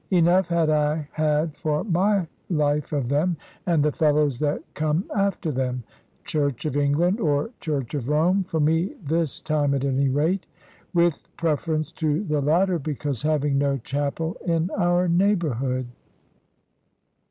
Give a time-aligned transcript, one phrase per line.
[0.09, 5.51] Enough had I had for my life of them, and the fellows that come after
[5.51, 5.83] them:
[6.23, 10.47] Church of England, or Church of Rome, for me this time at any rate;
[10.91, 15.85] with preference to the latter because having no chapel in our neighbourhood.